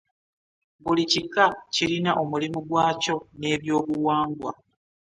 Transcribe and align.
Buli 0.83 1.03
kika 1.11 1.45
kirina 1.73 2.11
omulimu 2.21 2.59
gwakyo 2.67 3.15
n'ebyobuwangwa. 3.39 4.51